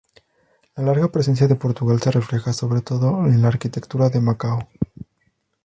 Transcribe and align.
La 0.77 0.81
larga 0.83 1.09
presencia 1.11 1.47
de 1.47 1.53
Portugal 1.53 2.01
se 2.01 2.09
refleja 2.09 2.53
sobre 2.53 2.81
todo 2.81 3.27
en 3.27 3.39
la 3.39 3.49
arquitectura 3.49 4.09
de 4.09 4.19
Macao. 4.19 4.67